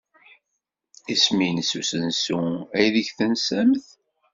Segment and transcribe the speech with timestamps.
[1.13, 2.39] Isem-nnes usensu
[2.77, 3.85] aydeg tensamt?